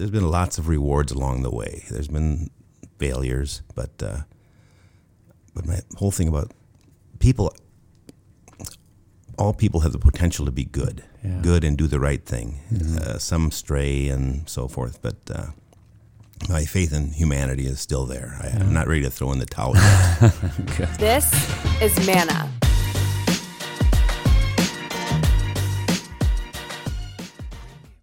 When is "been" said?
0.10-0.30, 2.08-2.48